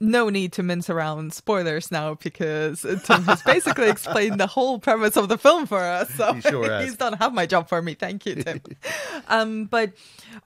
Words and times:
no 0.00 0.28
need 0.28 0.52
to 0.54 0.62
mince 0.62 0.90
around 0.90 1.32
spoilers 1.32 1.90
now 1.90 2.14
because 2.14 2.82
Tim 3.04 3.22
has 3.24 3.42
basically 3.42 3.88
explained 3.88 4.38
the 4.38 4.46
whole 4.46 4.78
premise 4.78 5.16
of 5.16 5.28
the 5.28 5.38
film 5.38 5.66
for 5.66 5.78
us. 5.80 6.10
So 6.14 6.34
He 6.34 6.40
sure 6.42 6.70
has. 6.70 6.84
he's 6.84 6.96
done 6.96 7.14
half 7.14 7.32
my 7.32 7.46
job 7.46 7.68
for 7.68 7.80
me. 7.80 7.94
Thank 7.94 8.26
you, 8.26 8.36
Tim. 8.36 8.60
um, 9.28 9.64
but 9.64 9.92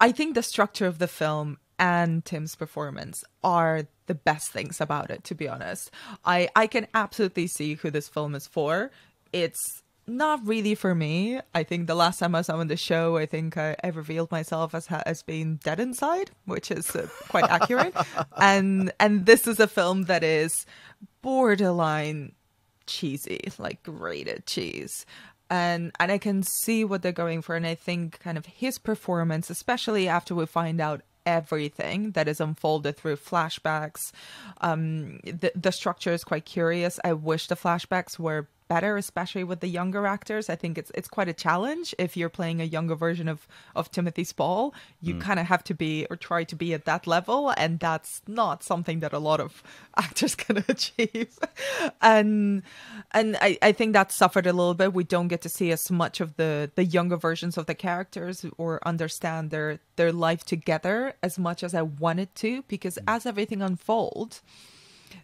I 0.00 0.12
think 0.12 0.34
the 0.34 0.42
structure 0.42 0.86
of 0.86 0.98
the 0.98 1.08
film 1.08 1.58
and 1.78 2.24
Tim's 2.24 2.56
performance 2.56 3.22
are 3.44 3.82
the 4.06 4.14
best 4.14 4.50
things 4.50 4.80
about 4.80 5.10
it, 5.10 5.24
to 5.24 5.34
be 5.34 5.48
honest. 5.48 5.90
I, 6.24 6.48
I 6.56 6.66
can 6.66 6.86
absolutely 6.94 7.46
see 7.46 7.74
who 7.74 7.90
this 7.90 8.08
film 8.08 8.34
is 8.34 8.46
for. 8.46 8.90
It's 9.32 9.82
not 10.06 10.46
really 10.46 10.74
for 10.74 10.94
me. 10.94 11.40
I 11.54 11.62
think 11.62 11.86
the 11.86 11.94
last 11.94 12.18
time 12.18 12.34
I 12.34 12.38
was 12.38 12.48
on 12.48 12.68
the 12.68 12.76
show, 12.76 13.16
I 13.16 13.26
think 13.26 13.56
I, 13.56 13.76
I 13.82 13.88
revealed 13.88 14.30
myself 14.30 14.74
as 14.74 14.86
as 14.88 15.22
being 15.22 15.56
dead 15.56 15.80
inside, 15.80 16.30
which 16.44 16.70
is 16.70 16.94
uh, 16.94 17.08
quite 17.28 17.44
accurate. 17.50 17.94
and 18.36 18.92
and 19.00 19.26
this 19.26 19.46
is 19.46 19.58
a 19.60 19.66
film 19.66 20.04
that 20.04 20.22
is 20.22 20.66
borderline 21.22 22.32
cheesy, 22.86 23.40
like 23.58 23.82
grated 23.82 24.46
cheese. 24.46 25.06
And 25.50 25.92
and 25.98 26.10
I 26.10 26.18
can 26.18 26.42
see 26.42 26.84
what 26.84 27.02
they're 27.02 27.12
going 27.12 27.42
for, 27.42 27.56
and 27.56 27.66
I 27.66 27.74
think 27.74 28.20
kind 28.20 28.38
of 28.38 28.46
his 28.46 28.78
performance, 28.78 29.50
especially 29.50 30.08
after 30.08 30.34
we 30.34 30.46
find 30.46 30.80
out 30.80 31.02
everything 31.24 32.12
that 32.12 32.28
is 32.28 32.40
unfolded 32.40 32.96
through 32.96 33.16
flashbacks. 33.16 34.12
Um, 34.60 35.18
the 35.24 35.52
the 35.54 35.72
structure 35.72 36.12
is 36.12 36.24
quite 36.24 36.44
curious. 36.44 36.98
I 37.04 37.12
wish 37.12 37.48
the 37.48 37.56
flashbacks 37.56 38.18
were 38.18 38.48
better, 38.68 38.96
especially 38.96 39.44
with 39.44 39.60
the 39.60 39.68
younger 39.68 40.06
actors. 40.06 40.48
I 40.48 40.56
think 40.56 40.78
it's 40.78 40.90
it's 40.94 41.08
quite 41.08 41.28
a 41.28 41.32
challenge 41.32 41.94
if 41.98 42.16
you're 42.16 42.28
playing 42.28 42.60
a 42.60 42.64
younger 42.64 42.94
version 42.94 43.28
of 43.28 43.46
of 43.74 43.90
Timothy 43.90 44.24
Spall. 44.24 44.74
You 45.00 45.14
mm. 45.14 45.20
kind 45.20 45.38
of 45.38 45.46
have 45.46 45.64
to 45.64 45.74
be 45.74 46.06
or 46.10 46.16
try 46.16 46.44
to 46.44 46.56
be 46.56 46.74
at 46.74 46.84
that 46.84 47.06
level, 47.06 47.52
and 47.56 47.78
that's 47.80 48.22
not 48.26 48.62
something 48.62 49.00
that 49.00 49.12
a 49.12 49.18
lot 49.18 49.40
of 49.40 49.62
actors 49.96 50.34
can 50.44 50.64
achieve. 50.68 51.38
and 52.00 52.62
and 53.12 53.36
I, 53.40 53.58
I 53.62 53.72
think 53.72 53.92
that 53.92 54.12
suffered 54.12 54.46
a 54.46 54.52
little 54.52 54.74
bit. 54.74 54.92
We 54.92 55.04
don't 55.04 55.28
get 55.28 55.42
to 55.42 55.48
see 55.48 55.70
as 55.72 55.90
much 55.90 56.20
of 56.20 56.36
the 56.36 56.70
the 56.74 56.84
younger 56.84 57.16
versions 57.16 57.56
of 57.56 57.66
the 57.66 57.74
characters 57.74 58.44
or 58.58 58.86
understand 58.86 59.50
their 59.50 59.80
their 59.96 60.12
life 60.12 60.44
together 60.44 61.14
as 61.22 61.38
much 61.38 61.62
as 61.62 61.74
I 61.74 61.82
wanted 61.82 62.34
to, 62.36 62.62
because 62.68 62.96
mm. 62.96 63.04
as 63.06 63.26
everything 63.26 63.62
unfolds 63.62 64.42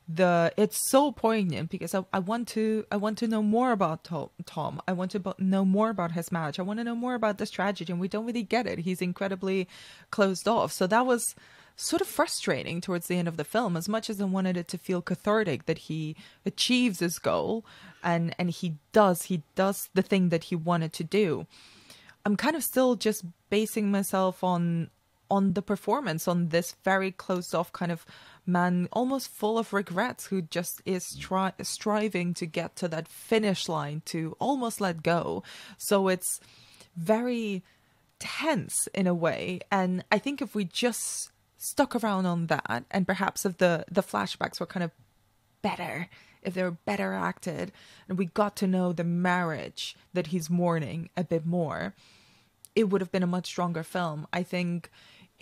the 0.09 0.53
it's 0.57 0.91
so 0.91 1.13
poignant 1.13 1.71
because 1.71 1.95
I, 1.95 2.05
I 2.13 2.19
want 2.19 2.49
to 2.49 2.85
I 2.91 2.97
want 2.97 3.19
to 3.19 3.29
know 3.29 3.43
more 3.43 3.73
about 3.73 4.05
Tom. 4.05 4.83
I 4.87 4.93
want 4.93 5.11
to 5.13 5.35
know 5.39 5.65
more 5.65 5.91
about 5.91 6.13
his 6.13 6.31
marriage. 6.33 6.59
I 6.59 6.63
want 6.63 6.81
to 6.81 6.85
know 6.85 6.95
more 6.95 7.15
about 7.15 7.39
this 7.39 7.51
tragedy, 7.51 7.93
and 7.93 8.01
we 8.01 8.09
don't 8.09 8.27
really 8.27 8.43
get 8.43 8.67
it. 8.67 8.81
He's 8.81 9.03
incredibly 9.03 9.69
closed 10.11 10.49
off. 10.49 10.73
So 10.73 10.87
that 10.87 11.07
was 11.07 11.35
sort 11.77 12.03
of 12.03 12.09
frustrating 12.09 12.81
towards 12.81 13.07
the 13.07 13.17
end 13.17 13.29
of 13.29 13.37
the 13.37 13.45
film. 13.45 13.77
As 13.77 13.89
much 13.89 14.11
as 14.11 14.21
I 14.21 14.25
wanted 14.25 14.57
it 14.57 14.69
to 14.69 14.79
feel 14.79 15.03
cathartic 15.03 15.67
that 15.67 15.79
he 15.79 16.17
achieves 16.45 17.01
his 17.01 17.19
goal, 17.19 17.65
and 18.03 18.35
and 18.39 18.51
he 18.51 18.77
does 18.93 19.25
he 19.25 19.43
does 19.55 19.89
the 19.95 20.03
thing 20.03 20.29
that 20.31 20.45
he 20.45 20.57
wanted 20.57 20.93
to 20.95 21.05
do. 21.05 21.47
I'm 22.25 22.37
kind 22.37 22.55
of 22.55 22.63
still 22.63 22.95
just 22.95 23.25
basing 23.51 23.91
myself 23.91 24.45
on 24.45 24.91
on 25.33 25.55
the 25.55 25.63
performance 25.63 26.29
on 26.29 26.51
this 26.51 26.77
very 26.85 27.11
closed 27.11 27.55
off 27.55 27.73
kind 27.73 27.91
of 27.91 28.05
man 28.45 28.87
almost 28.93 29.29
full 29.29 29.59
of 29.59 29.73
regrets 29.73 30.27
who 30.27 30.43
just 30.43 30.83
is 30.85 31.17
mm. 31.17 31.21
try- 31.21 31.53
striving 31.63 32.35
to 32.35 32.45
get 32.45 32.77
to 32.77 32.87
that 32.87 33.09
finish 33.09 33.67
line 33.67 34.03
to 34.05 34.37
almost 34.39 34.79
let 34.79 35.03
go. 35.03 35.43
So 35.79 36.09
it's 36.09 36.39
very 36.95 37.63
tense 38.19 38.89
in 38.95 39.07
a 39.07 39.15
way. 39.15 39.61
And 39.71 40.05
i 40.13 40.19
think 40.19 40.43
if 40.43 40.55
we 40.55 40.65
just 40.65 41.31
stuck 41.57 41.97
around 41.97 42.27
on 42.27 42.49
that 42.49 42.85
and 42.91 43.07
perhaps 43.07 43.47
if 43.47 43.57
the 43.57 43.85
the 43.91 44.03
flashbacks 44.03 44.61
were 44.61 44.67
kind 44.67 44.85
of 44.85 44.91
better 45.63 46.09
if 46.43 46.55
they 46.55 46.63
were 46.63 46.79
better 46.85 47.15
acted 47.15 47.71
and 48.09 48.19
we 48.19 48.27
got 48.27 48.57
to 48.57 48.67
know 48.67 48.93
the 48.93 49.05
marriage 49.05 49.97
that 50.13 50.29
he's 50.29 50.51
mourning 50.51 51.09
a 51.17 51.23
bit 51.23 51.47
more 51.47 51.95
it 52.75 52.89
would 52.89 53.01
have 53.01 53.13
been 53.13 53.23
a 53.23 53.27
much 53.29 53.47
stronger 53.47 53.83
film. 53.83 54.27
I 54.33 54.43
think 54.43 54.91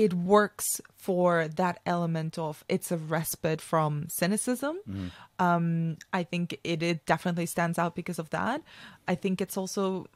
it 0.01 0.15
works 0.15 0.81
for 0.97 1.47
that 1.47 1.79
element 1.85 2.39
of 2.39 2.65
it's 2.71 2.91
a 2.91 2.97
respite 2.97 3.61
from 3.61 4.07
cynicism. 4.09 4.79
Um, 5.39 5.99
I 6.11 6.23
think 6.23 6.59
it, 6.65 6.83
it 6.83 7.05
definitely 7.05 7.45
stands 7.45 7.79
out 7.79 7.95
because 7.95 8.19
of 8.19 8.31
that. 8.31 8.63
I 9.07 9.15
think 9.15 9.43
it's 9.43 9.59
also, 9.59 10.07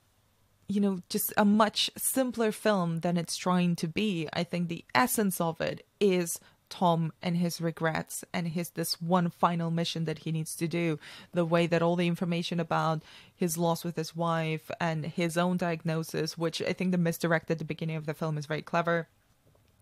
you 0.69 0.81
know, 0.81 1.01
just 1.11 1.35
a 1.37 1.45
much 1.45 1.91
simpler 1.99 2.51
film 2.51 3.01
than 3.01 3.19
it's 3.19 3.37
trying 3.37 3.77
to 3.77 3.87
be. 3.87 4.27
I 4.33 4.43
think 4.43 4.69
the 4.69 4.87
essence 4.95 5.39
of 5.39 5.61
it 5.61 5.87
is 6.01 6.41
Tom 6.71 7.13
and 7.21 7.37
his 7.37 7.61
regrets 7.61 8.25
and 8.33 8.49
his 8.49 8.71
this 8.71 9.03
one 9.03 9.29
final 9.29 9.71
mission 9.71 10.07
that 10.07 10.21
he 10.21 10.33
needs 10.33 10.57
to 10.57 10.67
do. 10.67 10.99
The 11.33 11.45
way 11.45 11.67
that 11.67 11.83
all 11.83 11.97
the 11.97 12.07
information 12.07 12.59
about 12.59 13.03
his 13.37 13.59
loss 13.59 13.85
with 13.85 13.97
his 13.97 14.17
wife 14.17 14.71
and 14.81 15.05
his 15.05 15.37
own 15.37 15.59
diagnosis, 15.59 16.39
which 16.39 16.63
I 16.63 16.73
think 16.73 16.91
the 16.91 16.97
misdirect 16.97 17.51
at 17.51 17.59
the 17.59 17.67
beginning 17.67 17.97
of 17.97 18.07
the 18.07 18.15
film 18.15 18.39
is 18.39 18.47
very 18.47 18.63
clever. 18.63 19.09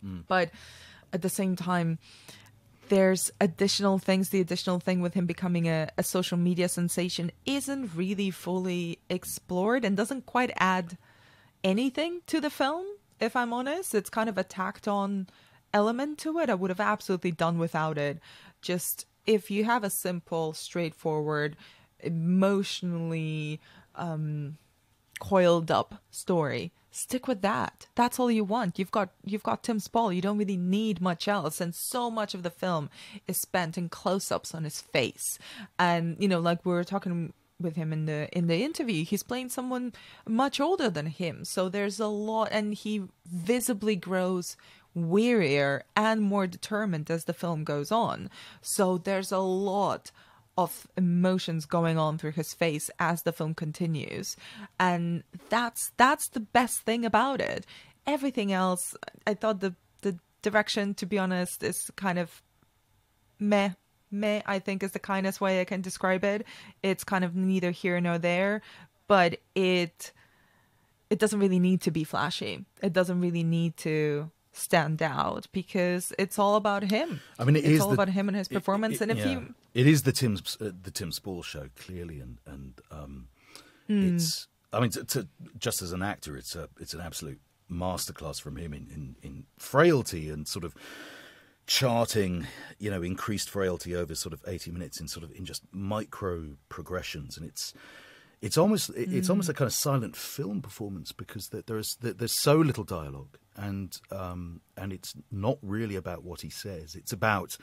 But 0.03 0.51
at 1.13 1.23
the 1.23 1.29
same 1.29 1.57
time, 1.57 1.99
there's 2.89 3.31
additional 3.41 3.99
things. 3.99 4.29
The 4.29 4.41
additional 4.41 4.81
thing 4.81 5.01
with 5.01 5.15
him 5.15 5.27
becoming 5.27 5.69
a, 5.69 5.89
a 5.97 6.03
social 6.03 6.37
media 6.37 6.69
sensation 6.69 7.31
isn't 7.47 7.91
really 7.95 8.31
fully 8.31 8.99
explored 9.09 9.85
and 9.85 9.97
doesn't 9.97 10.27
quite 10.27 10.53
add 10.57 10.99
anything 11.65 12.21
to 12.27 12.41
the 12.41 12.51
film, 12.51 12.85
if 13.21 13.37
I'm 13.37 13.53
honest. 13.53 13.95
It's 13.95 14.11
kind 14.11 14.29
of 14.29 14.37
a 14.37 14.45
tacked 14.45 14.89
on 14.89 15.29
element 15.73 16.19
to 16.19 16.39
it. 16.39 16.51
I 16.51 16.55
would 16.55 16.71
have 16.71 16.81
absolutely 16.81 17.33
done 17.33 17.59
without 17.59 17.97
it. 17.99 18.19
Just 18.61 19.07
if 19.27 19.51
you 19.51 19.65
have 19.65 19.85
a 19.85 19.91
simple, 19.91 20.53
straightforward, 20.53 21.57
emotionally 22.01 23.61
um, 23.95 24.59
coiled 25.21 25.71
up 25.71 26.03
story, 26.11 26.73
stick 26.93 27.27
with 27.27 27.43
that. 27.43 27.89
That's 27.97 28.21
all 28.21 28.31
you 28.31 28.45
want. 28.45 28.79
You've 28.79 28.93
got 28.93 29.11
you've 29.25 29.43
got 29.43 29.65
Tim 29.65 29.81
Spall. 29.81 30.13
You 30.13 30.23
don't 30.23 30.39
really 30.39 30.57
need 30.57 31.01
much 31.01 31.27
else. 31.27 31.61
And 31.61 31.75
so 31.75 32.11
much 32.11 32.35
of 32.35 32.45
the 32.45 32.51
film 32.51 32.91
is 33.27 33.39
spent 33.39 33.77
in 33.77 33.89
close-ups 33.89 34.55
on 34.55 34.65
his 34.65 34.81
face. 34.81 35.39
And 35.79 36.17
you 36.21 36.29
know, 36.29 36.39
like 36.39 36.65
we 36.65 36.73
were 36.73 36.85
talking 36.85 37.33
with 37.59 37.77
him 37.77 37.93
in 37.93 38.07
the 38.07 38.29
in 38.37 38.49
the 38.49 38.65
interview 38.65 39.05
he's 39.05 39.23
playing 39.23 39.49
someone 39.49 39.93
much 40.27 40.59
older 40.59 40.91
than 40.91 41.07
him 41.07 41.45
so 41.45 41.69
there's 41.69 42.01
a 42.01 42.09
lot 42.09 42.49
and 42.51 42.75
he 42.75 43.05
visibly 43.25 43.95
grows 43.95 44.57
wearier 44.97 45.83
and 45.95 46.21
more 46.21 46.49
determined 46.49 47.09
as 47.09 47.25
the 47.25 47.33
film 47.33 47.63
goes 47.63 47.93
on 47.93 48.29
so 48.61 48.99
there's 48.99 49.31
a 49.31 49.39
lot 49.39 50.11
of 50.57 50.87
emotions 50.97 51.65
going 51.65 51.99
on 51.99 52.19
through 52.19 52.33
his 52.33 52.53
face 52.53 52.91
as 52.99 53.23
the 53.23 53.33
film 53.33 53.55
continues. 53.55 54.37
And 54.79 55.23
that's 55.49 55.93
that's 55.97 56.29
the 56.29 56.41
best 56.41 56.81
thing 56.81 57.05
about 57.05 57.41
it. 57.41 57.67
Everything 58.07 58.53
else 58.53 58.95
i 59.27 59.35
thought 59.35 59.61
the 59.61 59.75
the 60.03 60.19
direction 60.43 60.95
to 60.95 61.07
be 61.07 61.19
honest 61.19 61.63
is 61.63 61.91
kind 61.97 62.19
of 62.19 62.43
meh. 63.39 63.71
Meh 64.11 64.43
i 64.45 64.59
think 64.59 64.83
is 64.83 64.93
the 64.93 64.99
kindest 64.99 65.41
way 65.41 65.61
i 65.61 65.65
can 65.65 65.81
describe 65.81 66.25
it. 66.25 66.45
It's 66.83 67.05
kind 67.05 67.25
of 67.25 67.35
neither 67.35 67.71
here 67.71 68.01
nor 68.01 68.19
there 68.19 68.63
but 69.09 69.39
it 69.55 70.13
it 71.11 71.19
doesn't 71.19 71.41
really 71.41 71.59
need 71.59 71.83
to 71.83 71.91
be 71.91 72.05
flashy. 72.05 72.65
It 72.83 72.95
doesn't 72.95 73.21
really 73.21 73.45
need 73.45 73.77
to 73.79 74.31
stand 74.53 75.03
out 75.03 75.47
because 75.53 76.13
it's 76.19 76.39
all 76.39 76.57
about 76.57 76.83
him 76.85 77.21
I 77.39 77.45
mean, 77.45 77.57
it 77.57 77.61
it's 77.65 77.69
is 77.69 77.81
all 77.81 77.89
the- 77.89 77.95
about 77.95 78.09
him 78.11 78.29
and 78.29 78.37
his 78.37 78.49
performance 78.49 78.97
it- 78.97 79.03
and 79.03 79.11
if 79.11 79.19
yeah. 79.19 79.31
you 79.31 79.55
it 79.75 79.87
is 79.87 80.03
the 80.03 80.13
Tim 80.13 80.37
uh, 80.61 80.71
the 80.83 80.91
Tim 80.91 81.11
Spall 81.13 81.43
show 81.43 81.69
clearly, 81.79 82.21
and 82.21 82.39
and 82.47 82.81
um, 82.91 83.29
Hmm. 83.89 84.15
it's 84.17 84.47
I 84.73 84.81
mean, 84.81 84.91
to, 84.91 85.05
to, 85.05 85.29
just 85.59 85.83
as 85.83 85.93
an 85.93 86.03
actor, 86.03 86.37
it's 86.37 86.55
a 86.55 86.69
it's 86.79 86.95
an 86.95 87.01
absolute 87.01 87.41
masterclass 87.71 88.41
from 88.41 88.57
him 88.57 88.73
in, 88.75 88.87
in 88.95 89.17
in 89.23 89.45
frailty 89.59 90.29
and 90.29 90.47
sort 90.47 90.65
of 90.65 90.75
charting, 91.67 92.47
you 92.79 92.91
know, 92.91 93.03
increased 93.03 93.49
frailty 93.51 93.95
over 93.97 94.15
sort 94.15 94.33
of 94.33 94.43
eighty 94.47 94.71
minutes 94.71 95.01
in 95.01 95.09
sort 95.09 95.25
of 95.25 95.33
in 95.33 95.45
just 95.45 95.63
micro 95.73 96.57
progressions, 96.69 97.37
and 97.37 97.47
it's. 97.47 97.73
It's 98.41 98.59
almost 98.59 98.91
it- 98.91 99.13
it's 99.15 99.31
almost 99.31 99.49
a 99.49 99.55
kind 99.55 99.69
of 99.69 99.73
silent 99.73 100.17
film 100.17 100.63
performance 100.63 101.13
because 101.13 101.51
there, 101.51 101.63
there's 101.65 101.95
there, 102.01 102.13
there's 102.13 102.33
so 102.33 102.57
little 102.57 102.83
dialogue 102.83 103.39
and 103.57 103.99
um, 104.11 104.61
and 104.77 104.93
it's 104.93 105.15
not 105.31 105.59
really 105.63 105.97
about 105.97 106.25
what 106.25 106.41
he 106.41 106.51
says. 106.51 106.95
It's 106.95 107.13
about 107.13 107.57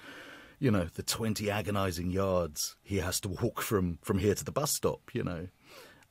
you 0.59 0.71
know 0.71 0.85
the 0.93 1.03
twenty 1.03 1.49
agonizing 1.49 2.11
yards 2.11 2.75
he 2.83 2.97
has 2.97 3.19
to 3.21 3.29
walk 3.29 3.61
from 3.61 3.99
from 4.01 4.19
here 4.19 4.35
to 4.35 4.43
the 4.43 4.51
bus 4.51 4.71
stop. 4.71 5.01
You 5.13 5.23
know, 5.23 5.47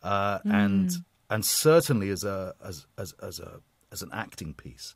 uh, 0.02 0.38
and 0.44 0.90
and 1.30 1.44
certainly 1.44 2.10
as 2.10 2.24
a 2.24 2.54
as 2.64 2.86
as 2.96 3.14
as 3.22 3.40
a 3.40 3.60
as 3.92 4.02
an 4.02 4.10
acting 4.12 4.54
piece, 4.54 4.94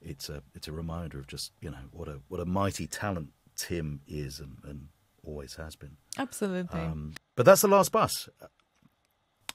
it's 0.00 0.28
a 0.28 0.42
it's 0.54 0.68
a 0.68 0.72
reminder 0.72 1.18
of 1.18 1.26
just 1.26 1.52
you 1.60 1.70
know 1.70 1.78
what 1.90 2.08
a 2.08 2.20
what 2.28 2.40
a 2.40 2.44
mighty 2.44 2.86
talent 2.86 3.30
Tim 3.56 4.00
is 4.06 4.40
and, 4.40 4.58
and 4.64 4.88
always 5.24 5.56
has 5.56 5.76
been. 5.76 5.96
absolutely 6.16 6.80
Um, 6.80 7.14
but 7.36 7.44
that's 7.44 7.62
the 7.62 7.68
last 7.68 7.92
bus. 7.92 8.28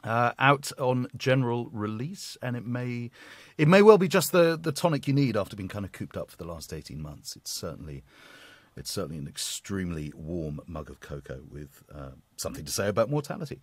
Uh, 0.03 0.33
out 0.37 0.69
on 0.77 1.07
general 1.15 1.69
release, 1.71 2.37
and 2.41 2.57
it 2.57 2.65
may, 2.65 3.09
it 3.57 3.69
may 3.69 3.81
well 3.81 3.97
be 3.97 4.09
just 4.09 4.33
the, 4.33 4.59
the 4.61 4.73
tonic 4.73 5.07
you 5.07 5.13
need 5.13 5.37
after 5.37 5.55
being 5.55 5.69
kind 5.69 5.85
of 5.85 5.93
cooped 5.93 6.17
up 6.17 6.29
for 6.29 6.35
the 6.35 6.43
last 6.43 6.73
eighteen 6.73 7.01
months. 7.01 7.37
It's 7.37 7.51
certainly, 7.51 8.03
It's 8.75 8.91
certainly 8.91 9.17
an 9.17 9.27
extremely 9.27 10.11
warm 10.15 10.59
mug 10.67 10.89
of 10.89 10.99
cocoa 10.99 11.43
with 11.49 11.83
uh, 11.93 12.11
something 12.35 12.65
to 12.65 12.71
say 12.71 12.89
about 12.89 13.09
mortality. 13.09 13.61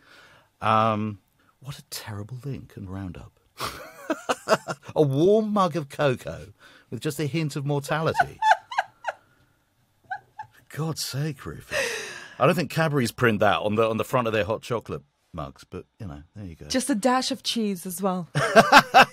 Um, 0.63 1.19
what 1.61 1.79
a 1.79 1.83
terrible 1.91 2.39
link 2.43 2.73
and 2.75 2.89
roundup. 2.89 3.39
a 4.97 5.03
warm 5.03 5.53
mug 5.53 5.77
of 5.77 5.89
cocoa 5.91 6.55
with 6.89 7.01
just 7.01 7.21
a 7.21 7.27
hint 7.27 7.55
of 7.57 7.67
mortality. 7.67 8.39
God's 10.71 11.05
sake, 11.05 11.45
Rufus. 11.45 11.79
I 12.39 12.47
don't 12.47 12.55
think 12.55 12.71
Cadbury's 12.71 13.13
print 13.13 13.41
that 13.41 13.59
on 13.59 13.75
the 13.75 13.87
on 13.89 13.99
the 13.99 14.05
front 14.05 14.27
of 14.27 14.33
their 14.33 14.45
hot 14.45 14.63
chocolate 14.63 15.03
mugs, 15.33 15.65
but 15.65 15.85
you 15.99 16.07
know, 16.07 16.23
there 16.35 16.45
you 16.45 16.55
go. 16.57 16.67
Just 16.67 16.91
a 16.91 16.95
dash 16.95 17.31
of 17.31 17.43
cheese 17.43 17.87
as 17.87 18.03
well. 18.03 18.29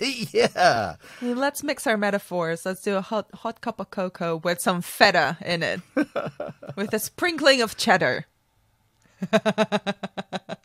yeah. 0.00 0.96
Let's 1.22 1.62
mix 1.62 1.86
our 1.86 1.96
metaphors. 1.96 2.66
Let's 2.66 2.82
do 2.82 2.96
a 2.96 3.00
hot 3.00 3.28
hot 3.34 3.60
cup 3.60 3.80
of 3.80 3.90
cocoa 3.90 4.36
with 4.36 4.60
some 4.60 4.80
feta 4.80 5.36
in 5.44 5.62
it, 5.62 5.80
with 6.76 6.92
a 6.92 6.98
sprinkling 6.98 7.62
of 7.62 7.76
cheddar. 7.76 8.26